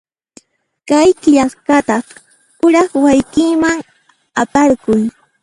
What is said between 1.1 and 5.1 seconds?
qillqasqata kuraq wayqiykiman aparquy.